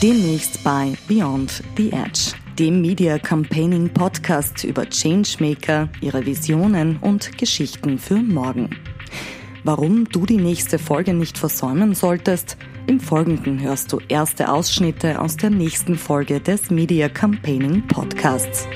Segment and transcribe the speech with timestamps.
[0.00, 7.98] Demnächst bei Beyond the Edge, dem Media Campaigning Podcast über Changemaker, ihre Visionen und Geschichten
[7.98, 8.70] für morgen.
[9.64, 12.56] Warum du die nächste Folge nicht versäumen solltest,
[12.86, 18.68] im Folgenden hörst du erste Ausschnitte aus der nächsten Folge des Media Campaigning Podcasts.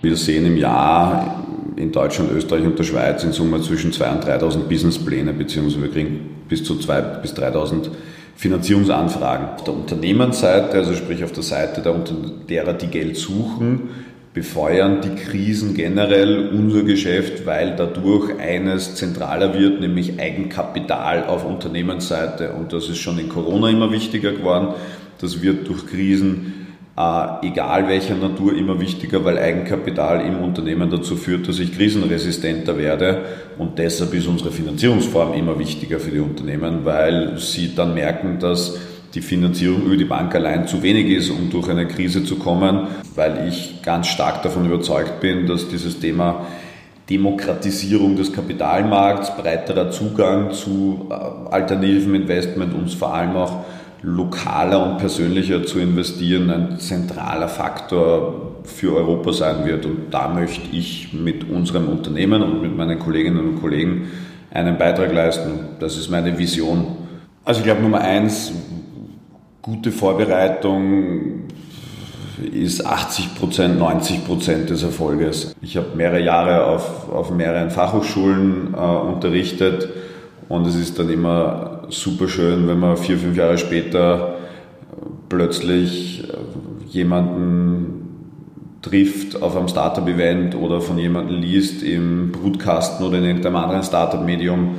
[0.00, 1.43] Wir sehen im Jahr
[1.76, 5.90] in Deutschland, Österreich und der Schweiz in Summe zwischen 2.000 und 3.000 Businesspläne, beziehungsweise wir
[5.90, 7.88] kriegen bis zu 2.000 bis 3.000
[8.36, 9.48] Finanzierungsanfragen.
[9.50, 11.94] Auf der Unternehmensseite, also sprich auf der Seite der,
[12.48, 13.90] derer, die Geld suchen,
[14.32, 22.52] befeuern die Krisen generell unser Geschäft, weil dadurch eines zentraler wird, nämlich Eigenkapital auf Unternehmensseite.
[22.52, 24.74] Und das ist schon in Corona immer wichtiger geworden.
[25.20, 26.63] Das wird durch Krisen
[26.96, 32.78] äh, egal welcher Natur, immer wichtiger, weil Eigenkapital im Unternehmen dazu führt, dass ich krisenresistenter
[32.78, 33.22] werde.
[33.58, 38.78] Und deshalb ist unsere Finanzierungsform immer wichtiger für die Unternehmen, weil sie dann merken, dass
[39.14, 42.88] die Finanzierung über die Bank allein zu wenig ist, um durch eine Krise zu kommen,
[43.14, 46.46] weil ich ganz stark davon überzeugt bin, dass dieses Thema
[47.10, 51.14] Demokratisierung des Kapitalmarkts, breiterer Zugang zu äh,
[51.50, 53.64] alternativen Investment uns vor allem auch
[54.04, 59.86] lokaler und persönlicher zu investieren ein zentraler Faktor für Europa sein wird.
[59.86, 64.10] Und da möchte ich mit unserem Unternehmen und mit meinen Kolleginnen und Kollegen
[64.50, 65.52] einen Beitrag leisten.
[65.80, 66.96] Das ist meine Vision.
[67.44, 68.52] Also ich glaube Nummer eins,
[69.62, 71.44] gute Vorbereitung
[72.52, 75.54] ist 80 Prozent, 90 Prozent des Erfolges.
[75.62, 79.88] Ich habe mehrere Jahre auf, auf mehreren Fachhochschulen äh, unterrichtet
[80.48, 84.36] und es ist dann immer super schön, wenn man vier, fünf Jahre später
[85.28, 86.24] plötzlich
[86.88, 88.04] jemanden
[88.82, 94.74] trifft auf einem Startup-Event oder von jemandem liest im Brutkasten oder in irgendeinem anderen Startup-Medium,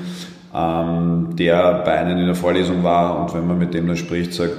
[0.56, 4.34] ähm, der bei einem in der Vorlesung war und wenn man mit dem dann spricht,
[4.34, 4.54] sagt,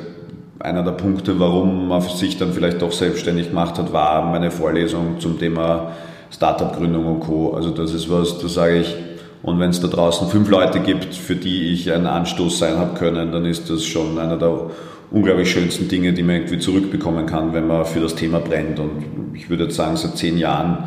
[0.59, 5.21] einer der Punkte, warum man sich dann vielleicht doch selbstständig gemacht hat, war meine Vorlesung
[5.21, 5.93] zum Thema
[6.31, 7.55] Startup-Gründung und Co.
[7.55, 8.97] Also das ist was, da sage ich,
[9.43, 12.99] und wenn es da draußen fünf Leute gibt, für die ich ein Anstoß sein habe
[12.99, 14.71] können, dann ist das schon einer der
[15.11, 18.81] unglaublich schönsten Dinge, die man irgendwie zurückbekommen kann, wenn man für das Thema brennt.
[18.81, 20.79] Und ich würde jetzt sagen, seit zehn Jahren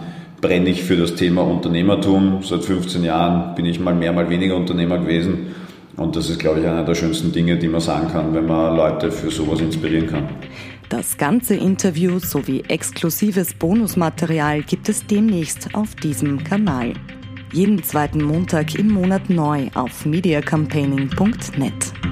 [0.41, 2.43] brenne ich für das Thema Unternehmertum.
[2.43, 5.55] Seit 15 Jahren bin ich mal mehr, mal weniger Unternehmer gewesen.
[5.95, 8.75] Und das ist, glaube ich, einer der schönsten Dinge, die man sagen kann, wenn man
[8.75, 10.29] Leute für sowas inspirieren kann.
[10.87, 16.93] Das ganze Interview sowie exklusives Bonusmaterial gibt es demnächst auf diesem Kanal.
[17.51, 22.08] Jeden zweiten Montag im Monat neu auf mediacampaigning.net.